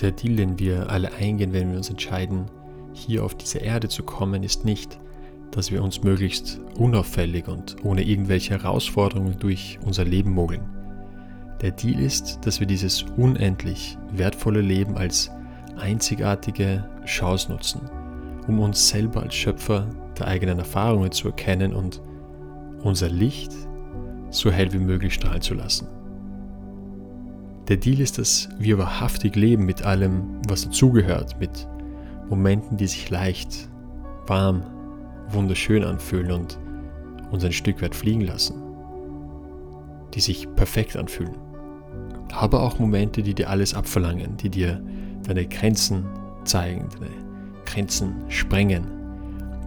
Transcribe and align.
Der 0.00 0.12
Deal, 0.12 0.36
den 0.36 0.58
wir 0.58 0.88
alle 0.88 1.12
eingehen, 1.12 1.52
wenn 1.52 1.70
wir 1.70 1.76
uns 1.76 1.90
entscheiden, 1.90 2.46
hier 2.92 3.24
auf 3.24 3.34
diese 3.34 3.58
Erde 3.58 3.88
zu 3.88 4.02
kommen, 4.02 4.42
ist 4.42 4.64
nicht, 4.64 4.98
dass 5.50 5.70
wir 5.70 5.82
uns 5.82 6.02
möglichst 6.02 6.60
unauffällig 6.78 7.48
und 7.48 7.76
ohne 7.82 8.02
irgendwelche 8.02 8.54
Herausforderungen 8.54 9.38
durch 9.38 9.78
unser 9.84 10.04
Leben 10.04 10.30
mogeln. 10.30 10.62
Der 11.60 11.72
Deal 11.72 12.00
ist, 12.00 12.38
dass 12.46 12.60
wir 12.60 12.66
dieses 12.66 13.04
unendlich 13.18 13.98
wertvolle 14.12 14.62
Leben 14.62 14.96
als 14.96 15.30
einzigartige 15.76 16.88
Chance 17.04 17.52
nutzen, 17.52 17.82
um 18.46 18.60
uns 18.60 18.88
selber 18.88 19.22
als 19.22 19.34
Schöpfer 19.34 19.86
der 20.18 20.28
eigenen 20.28 20.58
Erfahrungen 20.58 21.12
zu 21.12 21.28
erkennen 21.28 21.74
und 21.74 22.00
unser 22.82 23.10
Licht 23.10 23.52
so 24.30 24.50
hell 24.50 24.72
wie 24.72 24.78
möglich 24.78 25.14
strahlen 25.14 25.42
zu 25.42 25.54
lassen. 25.54 25.99
Der 27.70 27.76
Deal 27.76 28.00
ist, 28.00 28.18
dass 28.18 28.48
wir 28.58 28.78
wahrhaftig 28.78 29.36
leben 29.36 29.64
mit 29.64 29.84
allem, 29.84 30.40
was 30.48 30.64
dazugehört, 30.64 31.38
mit 31.38 31.68
Momenten, 32.28 32.76
die 32.76 32.88
sich 32.88 33.08
leicht, 33.10 33.68
warm, 34.26 34.64
wunderschön 35.28 35.84
anfühlen 35.84 36.32
und 36.32 36.58
uns 37.30 37.44
ein 37.44 37.52
Stück 37.52 37.80
weit 37.80 37.94
fliegen 37.94 38.22
lassen, 38.22 38.56
die 40.14 40.20
sich 40.20 40.52
perfekt 40.56 40.96
anfühlen. 40.96 41.36
Aber 42.32 42.60
auch 42.60 42.80
Momente, 42.80 43.22
die 43.22 43.34
dir 43.34 43.48
alles 43.48 43.72
abverlangen, 43.72 44.36
die 44.36 44.50
dir 44.50 44.82
deine 45.28 45.46
Grenzen 45.46 46.06
zeigen, 46.42 46.88
deine 46.98 47.12
Grenzen 47.66 48.16
sprengen. 48.26 48.82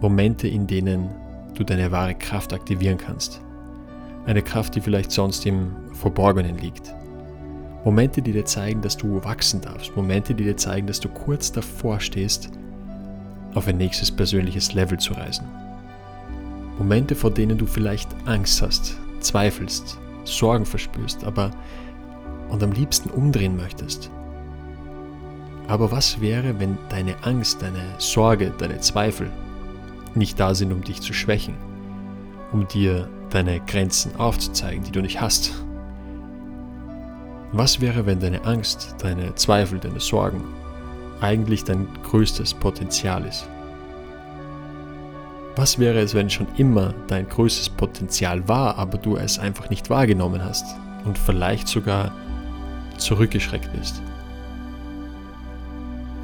Momente, 0.02 0.46
in 0.46 0.66
denen 0.66 1.08
du 1.54 1.64
deine 1.64 1.90
wahre 1.90 2.14
Kraft 2.14 2.52
aktivieren 2.52 2.98
kannst. 2.98 3.40
Eine 4.26 4.42
Kraft, 4.42 4.74
die 4.74 4.82
vielleicht 4.82 5.10
sonst 5.10 5.46
im 5.46 5.74
Verborgenen 5.94 6.58
liegt. 6.58 6.94
Momente, 7.84 8.22
die 8.22 8.32
dir 8.32 8.46
zeigen, 8.46 8.80
dass 8.80 8.96
du 8.96 9.22
wachsen 9.24 9.60
darfst. 9.60 9.94
Momente, 9.94 10.34
die 10.34 10.44
dir 10.44 10.56
zeigen, 10.56 10.86
dass 10.86 11.00
du 11.00 11.08
kurz 11.08 11.52
davor 11.52 12.00
stehst, 12.00 12.50
auf 13.54 13.68
ein 13.68 13.76
nächstes 13.76 14.10
persönliches 14.10 14.72
Level 14.72 14.98
zu 14.98 15.12
reisen. 15.12 15.46
Momente, 16.78 17.14
vor 17.14 17.30
denen 17.30 17.58
du 17.58 17.66
vielleicht 17.66 18.08
Angst 18.24 18.62
hast, 18.62 18.96
zweifelst, 19.20 19.98
Sorgen 20.24 20.64
verspürst, 20.64 21.24
aber 21.24 21.50
und 22.48 22.62
am 22.62 22.72
liebsten 22.72 23.10
umdrehen 23.10 23.56
möchtest. 23.56 24.10
Aber 25.66 25.90
was 25.90 26.20
wäre, 26.20 26.58
wenn 26.58 26.78
deine 26.88 27.22
Angst, 27.24 27.62
deine 27.62 27.82
Sorge, 27.98 28.52
deine 28.58 28.80
Zweifel 28.80 29.30
nicht 30.14 30.38
da 30.38 30.54
sind, 30.54 30.72
um 30.72 30.82
dich 30.82 31.00
zu 31.00 31.12
schwächen, 31.12 31.54
um 32.52 32.66
dir 32.68 33.08
deine 33.30 33.60
Grenzen 33.60 34.16
aufzuzeigen, 34.16 34.84
die 34.84 34.92
du 34.92 35.00
nicht 35.00 35.20
hast? 35.20 35.63
Was 37.56 37.80
wäre, 37.80 38.04
wenn 38.04 38.18
deine 38.18 38.44
Angst, 38.44 38.96
deine 38.98 39.32
Zweifel, 39.36 39.78
deine 39.78 40.00
Sorgen 40.00 40.42
eigentlich 41.20 41.62
dein 41.62 41.86
größtes 42.02 42.52
Potenzial 42.52 43.24
ist? 43.24 43.48
Was 45.54 45.78
wäre 45.78 46.00
es, 46.00 46.14
wenn 46.14 46.28
schon 46.28 46.48
immer 46.56 46.92
dein 47.06 47.28
größtes 47.28 47.68
Potenzial 47.68 48.48
war, 48.48 48.76
aber 48.76 48.98
du 48.98 49.16
es 49.16 49.38
einfach 49.38 49.70
nicht 49.70 49.88
wahrgenommen 49.88 50.44
hast 50.44 50.66
und 51.04 51.16
vielleicht 51.16 51.68
sogar 51.68 52.10
zurückgeschreckt 52.98 53.72
bist? 53.72 54.02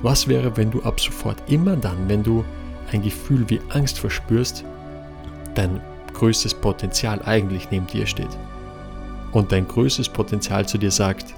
Was 0.02 0.26
wäre, 0.26 0.56
wenn 0.56 0.72
du 0.72 0.82
ab 0.82 0.98
sofort 0.98 1.48
immer 1.48 1.76
dann, 1.76 2.08
wenn 2.08 2.24
du 2.24 2.44
ein 2.90 3.02
Gefühl 3.02 3.48
wie 3.48 3.60
Angst 3.68 4.00
verspürst, 4.00 4.64
dein 5.54 5.80
größtes 6.12 6.54
Potenzial 6.54 7.22
eigentlich 7.22 7.70
neben 7.70 7.86
dir 7.86 8.08
steht? 8.08 8.36
Und 9.32 9.52
dein 9.52 9.66
größtes 9.66 10.08
Potenzial 10.08 10.66
zu 10.66 10.78
dir 10.78 10.90
sagt, 10.90 11.34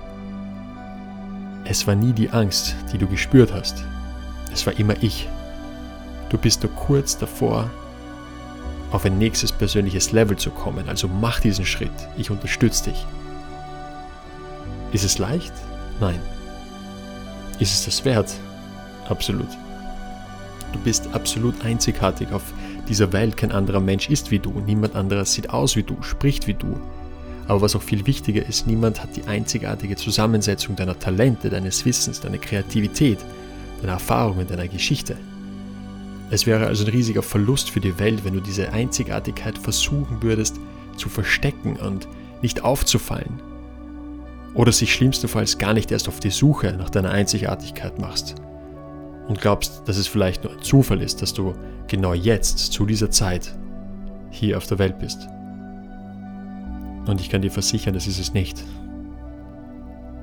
es 1.65 1.87
war 1.87 1.95
nie 1.95 2.13
die 2.13 2.30
Angst, 2.30 2.75
die 2.92 2.98
du 2.98 3.07
gespürt 3.07 3.53
hast. 3.53 3.85
Es 4.53 4.67
war 4.67 4.79
immer 4.79 4.95
ich. 5.03 5.29
Du 6.29 6.39
bist 6.39 6.63
nur 6.63 6.73
kurz 6.73 7.17
davor, 7.17 7.70
auf 8.91 9.05
ein 9.05 9.19
nächstes 9.19 9.52
persönliches 9.52 10.13
Level 10.13 10.36
zu 10.36 10.51
kommen. 10.51 10.89
Also 10.89 11.08
mach 11.08 11.41
diesen 11.41 11.64
Schritt. 11.64 11.91
Ich 12.17 12.31
unterstütze 12.31 12.91
dich. 12.91 13.07
Ist 14.92 15.05
es 15.05 15.19
leicht? 15.19 15.52
Nein. 16.01 16.20
Ist 17.58 17.73
es 17.73 17.85
das 17.85 18.05
wert? 18.05 18.33
Absolut. 19.08 19.48
Du 20.73 20.79
bist 20.81 21.08
absolut 21.13 21.64
einzigartig 21.64 22.33
auf 22.33 22.42
dieser 22.89 23.13
Welt. 23.13 23.36
Kein 23.36 23.52
anderer 23.52 23.81
Mensch 23.81 24.11
ist 24.11 24.31
wie 24.31 24.39
du. 24.39 24.51
Niemand 24.67 24.97
anderes 24.97 25.33
sieht 25.33 25.51
aus 25.51 25.77
wie 25.77 25.83
du, 25.83 26.02
spricht 26.02 26.47
wie 26.47 26.55
du. 26.55 26.79
Aber 27.48 27.61
was 27.61 27.75
auch 27.75 27.83
viel 27.83 28.07
wichtiger 28.07 28.47
ist, 28.47 28.67
niemand 28.67 29.03
hat 29.03 29.17
die 29.17 29.25
einzigartige 29.25 29.97
Zusammensetzung 29.97 30.77
deiner 30.77 30.98
Talente, 30.98 31.51
deines 31.51 31.85
Wissens, 31.85 32.20
deiner 32.20 32.39
Kreativität, 32.39 33.19
deiner 33.80 33.95
Erfahrungen, 33.95 34.47
deiner 34.47 34.69
Geschichte. 34.69 35.17
Es 36.31 36.47
wäre 36.47 36.67
also 36.67 36.85
ein 36.85 36.91
riesiger 36.91 37.23
Verlust 37.23 37.70
für 37.70 37.81
die 37.81 37.98
Welt, 37.98 38.25
wenn 38.25 38.35
du 38.35 38.41
diese 38.41 38.73
Einzigartigkeit 38.73 39.58
versuchen 39.58 40.23
würdest 40.23 40.58
zu 40.97 41.08
verstecken 41.08 41.77
und 41.77 42.08
nicht 42.41 42.64
aufzufallen. 42.64 43.42
Oder 44.55 44.73
sich 44.73 44.95
schlimmstenfalls 44.95 45.58
gar 45.58 45.75
nicht 45.75 45.91
erst 45.91 46.08
auf 46.08 46.20
die 46.20 46.31
Suche 46.31 46.75
nach 46.79 46.91
deiner 46.91 47.11
Einzigartigkeit 47.11 47.98
machst 47.98 48.36
und 49.29 49.41
glaubst, 49.41 49.83
dass 49.86 49.97
es 49.97 50.07
vielleicht 50.07 50.45
nur 50.45 50.52
ein 50.52 50.63
Zufall 50.63 51.02
ist, 51.02 51.23
dass 51.23 51.33
du 51.33 51.55
genau 51.86 52.14
jetzt, 52.14 52.73
zu 52.73 52.86
dieser 52.86 53.11
Zeit, 53.11 53.55
hier 54.31 54.57
auf 54.57 54.67
der 54.67 54.79
Welt 54.79 54.98
bist. 54.98 55.29
Und 57.07 57.20
ich 57.20 57.30
kann 57.30 57.42
dir 57.42 57.51
versichern, 57.51 57.95
das 57.95 58.07
ist 58.07 58.20
es 58.20 58.33
nicht. 58.33 58.63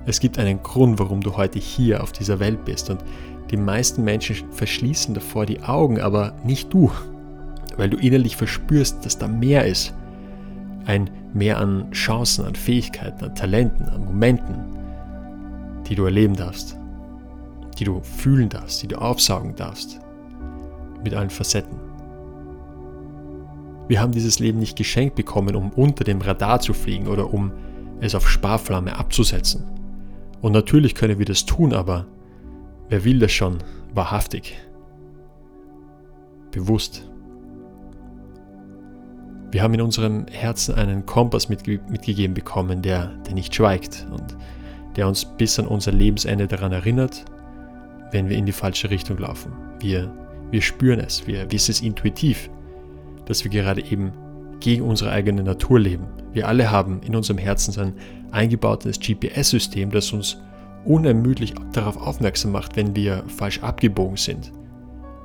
Es 0.06 0.20
gibt 0.20 0.40
einen 0.40 0.64
Grund, 0.64 0.98
warum 1.00 1.22
du 1.22 1.38
heute 1.38 1.60
hier 1.60 2.02
auf 2.02 2.12
dieser 2.12 2.40
Welt 2.40 2.66
bist 2.66 2.90
und 2.90 3.04
die 3.52 3.58
meisten 3.58 4.04
Menschen 4.04 4.52
verschließen 4.52 5.14
davor 5.14 5.46
die 5.46 5.62
Augen, 5.62 6.00
aber 6.00 6.34
nicht 6.44 6.74
du, 6.74 6.92
weil 7.78 7.90
du 7.90 7.98
innerlich 7.98 8.36
verspürst, 8.36 9.06
dass 9.06 9.18
da 9.18 9.28
mehr 9.28 9.66
ist. 9.66 9.94
Ein 10.86 11.10
Mehr 11.34 11.60
an 11.60 11.92
Chancen, 11.92 12.46
an 12.46 12.56
Fähigkeiten, 12.56 13.24
an 13.24 13.36
Talenten, 13.36 13.88
an 13.90 14.04
Momenten, 14.04 14.56
die 15.88 15.94
du 15.94 16.06
erleben 16.06 16.36
darfst, 16.36 16.76
die 17.78 17.84
du 17.84 18.02
fühlen 18.02 18.50
darfst, 18.50 18.82
die 18.82 18.88
du 18.88 18.96
aufsaugen 18.96 19.56
darfst, 19.56 20.00
mit 21.04 21.14
allen 21.14 21.30
Facetten. 21.30 21.89
Wir 23.90 24.00
haben 24.00 24.12
dieses 24.12 24.38
Leben 24.38 24.60
nicht 24.60 24.78
geschenkt 24.78 25.16
bekommen, 25.16 25.56
um 25.56 25.72
unter 25.72 26.04
dem 26.04 26.22
Radar 26.22 26.60
zu 26.60 26.74
fliegen 26.74 27.08
oder 27.08 27.34
um 27.34 27.52
es 28.00 28.14
auf 28.14 28.30
Sparflamme 28.30 28.96
abzusetzen. 28.96 29.66
Und 30.42 30.52
natürlich 30.52 30.94
können 30.94 31.18
wir 31.18 31.26
das 31.26 31.46
tun, 31.46 31.74
aber 31.74 32.06
wer 32.88 33.04
will 33.04 33.18
das 33.18 33.32
schon 33.32 33.58
wahrhaftig? 33.96 34.60
Bewusst. 36.52 37.10
Wir 39.50 39.64
haben 39.64 39.74
in 39.74 39.82
unserem 39.82 40.28
Herzen 40.28 40.76
einen 40.76 41.08
Kompass 41.08 41.50
mitge 41.50 41.80
mitgegeben 41.90 42.36
bekommen, 42.36 42.84
der, 42.84 43.08
der 43.26 43.34
nicht 43.34 43.56
schweigt 43.56 44.06
und 44.12 44.38
der 44.98 45.08
uns 45.08 45.26
bis 45.26 45.58
an 45.58 45.66
unser 45.66 45.92
Lebensende 45.92 46.46
daran 46.46 46.74
erinnert, 46.74 47.26
wenn 48.12 48.30
wir 48.30 48.38
in 48.38 48.46
die 48.46 48.52
falsche 48.52 48.92
Richtung 48.92 49.18
laufen. 49.18 49.52
Wir, 49.80 50.14
wir 50.52 50.62
spüren 50.62 51.00
es, 51.00 51.26
wir 51.26 51.52
wissen 51.52 51.72
es 51.72 51.82
intuitiv 51.82 52.52
dass 53.30 53.44
wir 53.44 53.52
gerade 53.52 53.82
eben 53.86 54.12
gegen 54.60 54.84
unsere 54.84 55.12
eigene 55.12 55.44
Natur 55.44 55.80
leben. 55.80 56.08
Wir 56.34 56.48
alle 56.48 56.70
haben 56.70 57.02
in 57.04 57.16
unserem 57.16 57.38
Herzen 57.38 57.80
ein 57.80 57.94
eingebautes 58.32 59.00
GPS-System, 59.00 59.92
das 59.92 60.12
uns 60.12 60.38
unermüdlich 60.84 61.54
darauf 61.72 61.96
aufmerksam 61.96 62.52
macht, 62.52 62.76
wenn 62.76 62.96
wir 62.96 63.24
falsch 63.28 63.62
abgebogen 63.62 64.18
sind 64.18 64.52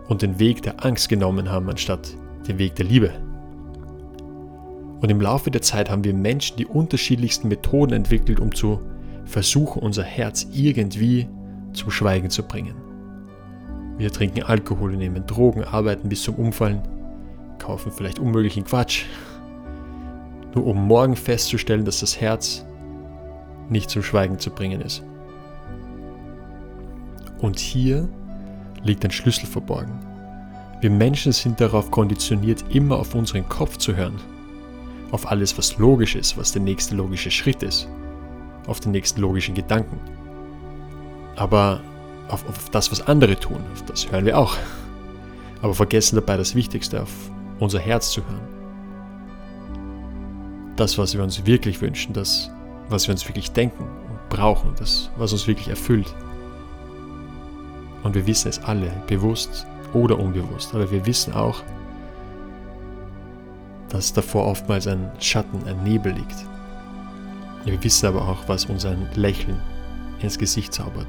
und 0.08 0.22
den 0.22 0.38
Weg 0.38 0.62
der 0.62 0.84
Angst 0.84 1.08
genommen 1.08 1.50
haben, 1.50 1.68
anstatt 1.68 2.14
den 2.46 2.58
Weg 2.58 2.74
der 2.76 2.84
Liebe. 2.84 3.10
Und 5.00 5.10
im 5.10 5.20
Laufe 5.20 5.50
der 5.50 5.62
Zeit 5.62 5.90
haben 5.90 6.04
wir 6.04 6.14
Menschen 6.14 6.56
die 6.56 6.66
unterschiedlichsten 6.66 7.48
Methoden 7.48 7.94
entwickelt, 7.94 8.38
um 8.38 8.54
zu 8.54 8.80
versuchen, 9.24 9.82
unser 9.82 10.02
Herz 10.02 10.46
irgendwie 10.52 11.26
zum 11.72 11.90
Schweigen 11.90 12.30
zu 12.30 12.42
bringen. 12.42 12.74
Wir 13.96 14.10
trinken 14.10 14.42
Alkohol, 14.42 14.96
nehmen 14.96 15.26
Drogen, 15.26 15.64
arbeiten 15.64 16.08
bis 16.08 16.22
zum 16.22 16.34
Umfallen 16.34 16.82
kaufen 17.58 17.92
vielleicht 17.92 18.18
unmöglichen 18.18 18.64
Quatsch, 18.64 19.04
nur 20.54 20.66
um 20.66 20.86
morgen 20.86 21.16
festzustellen, 21.16 21.84
dass 21.84 22.00
das 22.00 22.20
Herz 22.20 22.64
nicht 23.68 23.90
zum 23.90 24.02
Schweigen 24.02 24.38
zu 24.38 24.50
bringen 24.50 24.80
ist. 24.80 25.02
Und 27.40 27.58
hier 27.58 28.08
liegt 28.82 29.04
ein 29.04 29.10
Schlüssel 29.10 29.46
verborgen. 29.46 29.98
Wir 30.80 30.90
Menschen 30.90 31.32
sind 31.32 31.60
darauf 31.60 31.90
konditioniert, 31.90 32.64
immer 32.68 32.98
auf 32.98 33.14
unseren 33.14 33.48
Kopf 33.48 33.78
zu 33.78 33.96
hören. 33.96 34.20
Auf 35.10 35.30
alles, 35.30 35.56
was 35.56 35.78
logisch 35.78 36.14
ist, 36.14 36.36
was 36.36 36.52
der 36.52 36.62
nächste 36.62 36.94
logische 36.94 37.30
Schritt 37.30 37.62
ist. 37.62 37.88
Auf 38.66 38.80
den 38.80 38.92
nächsten 38.92 39.20
logischen 39.20 39.54
Gedanken. 39.54 39.98
Aber 41.36 41.80
auf, 42.28 42.46
auf 42.48 42.70
das, 42.70 42.90
was 42.90 43.06
andere 43.06 43.36
tun, 43.36 43.60
auf 43.72 43.82
das 43.84 44.10
hören 44.10 44.26
wir 44.26 44.38
auch. 44.38 44.56
Aber 45.62 45.74
vergessen 45.74 46.16
dabei 46.16 46.36
das 46.36 46.54
Wichtigste, 46.54 47.02
auf 47.02 47.10
unser 47.60 47.78
Herz 47.78 48.10
zu 48.10 48.22
hören. 48.22 48.48
Das, 50.76 50.98
was 50.98 51.14
wir 51.14 51.22
uns 51.22 51.46
wirklich 51.46 51.80
wünschen, 51.80 52.12
das, 52.12 52.50
was 52.88 53.06
wir 53.06 53.12
uns 53.12 53.26
wirklich 53.28 53.52
denken 53.52 53.84
und 53.84 54.28
brauchen, 54.28 54.74
das, 54.78 55.10
was 55.16 55.32
uns 55.32 55.46
wirklich 55.46 55.68
erfüllt. 55.68 56.12
Und 58.02 58.14
wir 58.14 58.26
wissen 58.26 58.48
es 58.48 58.62
alle, 58.62 58.90
bewusst 59.06 59.66
oder 59.92 60.18
unbewusst. 60.18 60.74
Aber 60.74 60.90
wir 60.90 61.06
wissen 61.06 61.32
auch, 61.32 61.62
dass 63.88 64.12
davor 64.12 64.46
oftmals 64.46 64.86
ein 64.86 65.10
Schatten, 65.20 65.62
ein 65.66 65.82
Nebel 65.84 66.12
liegt. 66.12 66.44
Wir 67.64 67.82
wissen 67.82 68.06
aber 68.06 68.28
auch, 68.28 68.48
was 68.48 68.66
uns 68.66 68.84
ein 68.84 69.08
Lächeln 69.14 69.58
ins 70.20 70.38
Gesicht 70.38 70.74
zaubert. 70.74 71.06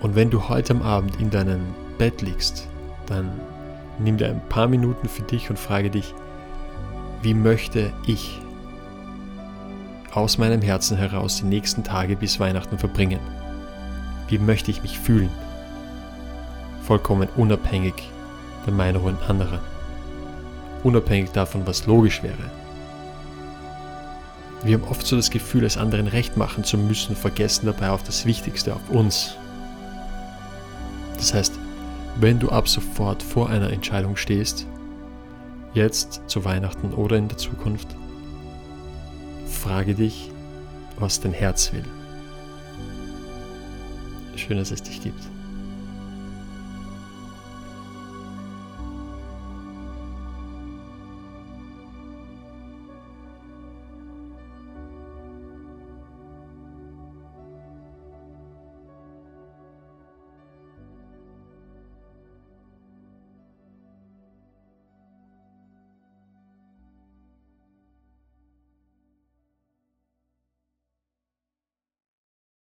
Und 0.00 0.16
wenn 0.16 0.30
du 0.30 0.48
heute 0.48 0.74
am 0.74 0.82
Abend 0.82 1.20
in 1.20 1.30
deinem 1.30 1.62
Bett 1.98 2.22
liegst, 2.22 2.68
dann 3.06 3.30
nimm 3.98 4.16
dir 4.16 4.28
ein 4.28 4.40
paar 4.48 4.68
Minuten 4.68 5.08
für 5.08 5.22
dich 5.22 5.50
und 5.50 5.58
frage 5.58 5.90
dich, 5.90 6.14
wie 7.22 7.34
möchte 7.34 7.92
ich 8.06 8.40
aus 10.12 10.38
meinem 10.38 10.62
Herzen 10.62 10.96
heraus 10.96 11.38
die 11.38 11.46
nächsten 11.46 11.82
Tage 11.82 12.16
bis 12.16 12.38
Weihnachten 12.38 12.78
verbringen? 12.78 13.20
Wie 14.28 14.38
möchte 14.38 14.70
ich 14.70 14.82
mich 14.82 14.98
fühlen? 14.98 15.30
Vollkommen 16.82 17.28
unabhängig 17.36 17.94
der 18.66 18.72
Meinungen 18.72 19.16
anderer. 19.26 19.60
Unabhängig 20.82 21.30
davon, 21.32 21.66
was 21.66 21.86
logisch 21.86 22.22
wäre. 22.22 22.50
Wir 24.62 24.78
haben 24.78 24.88
oft 24.88 25.06
so 25.06 25.16
das 25.16 25.30
Gefühl, 25.30 25.64
es 25.64 25.76
anderen 25.76 26.06
recht 26.06 26.36
machen 26.36 26.64
zu 26.64 26.78
müssen, 26.78 27.16
vergessen 27.16 27.66
dabei 27.66 27.90
auf 27.90 28.02
das 28.02 28.24
Wichtigste, 28.24 28.74
auf 28.74 28.88
uns. 28.90 29.36
Das 31.18 31.34
heißt, 31.34 31.53
wenn 32.16 32.38
du 32.38 32.50
ab 32.50 32.68
sofort 32.68 33.22
vor 33.22 33.50
einer 33.50 33.70
Entscheidung 33.70 34.16
stehst, 34.16 34.66
jetzt 35.74 36.22
zu 36.26 36.44
Weihnachten 36.44 36.92
oder 36.94 37.16
in 37.16 37.28
der 37.28 37.38
Zukunft, 37.38 37.88
frage 39.46 39.94
dich, 39.94 40.30
was 40.98 41.20
dein 41.20 41.32
Herz 41.32 41.72
will. 41.72 41.84
Schön, 44.36 44.58
dass 44.58 44.70
es 44.70 44.82
dich 44.82 45.00
gibt. 45.02 45.22